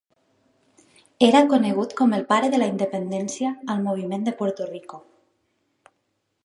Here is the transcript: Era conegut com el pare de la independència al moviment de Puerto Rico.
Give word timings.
Era 1.25 1.41
conegut 1.51 1.93
com 1.99 2.15
el 2.19 2.25
pare 2.31 2.49
de 2.55 2.63
la 2.63 2.69
independència 2.73 3.51
al 3.75 3.83
moviment 3.91 4.27
de 4.29 4.33
Puerto 4.41 4.69
Rico. 4.75 5.03